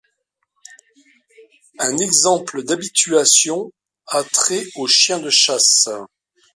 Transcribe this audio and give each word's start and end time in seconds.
Un 1.77 1.95
exemple 1.99 2.63
d'habituation 2.63 3.71
a 4.07 4.23
trait 4.23 4.63
aux 4.73 4.87
chiens 4.87 5.19
de 5.19 5.29
chasse. 5.29 5.87